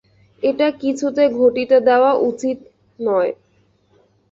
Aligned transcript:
এটা 0.43 0.67
কিছুতে 0.81 1.23
ঘটিতে 1.37 1.77
দেওয়া 1.87 2.11
উচিত 2.29 2.57
নয়। 2.99 3.31